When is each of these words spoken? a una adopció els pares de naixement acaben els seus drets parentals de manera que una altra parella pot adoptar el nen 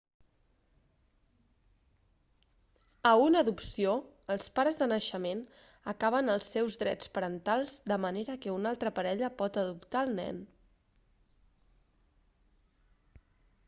a 3.09 3.11
una 3.25 3.41
adopció 3.45 3.91
els 4.37 4.47
pares 4.55 4.79
de 4.83 4.87
naixement 4.93 5.43
acaben 5.93 6.33
els 6.37 6.49
seus 6.57 6.79
drets 6.85 7.11
parentals 7.19 7.75
de 7.93 7.99
manera 8.09 8.39
que 8.47 8.55
una 8.57 8.71
altra 8.73 8.93
parella 9.01 9.31
pot 9.43 9.61
adoptar 9.67 10.03
el 10.09 10.15
nen 10.23 10.41